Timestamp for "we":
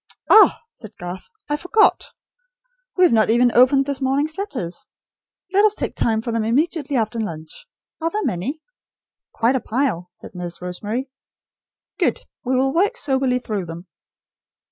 2.97-3.03, 12.43-12.55